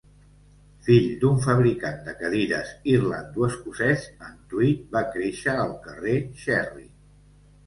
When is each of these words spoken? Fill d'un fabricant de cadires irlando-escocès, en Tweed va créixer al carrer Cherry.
Fill 0.85 1.09
d'un 1.23 1.35
fabricant 1.43 1.99
de 2.07 2.15
cadires 2.21 2.71
irlando-escocès, 2.93 4.07
en 4.29 4.33
Tweed 4.55 4.83
va 4.97 5.05
créixer 5.13 5.55
al 5.67 5.77
carrer 5.87 6.17
Cherry. 6.43 6.89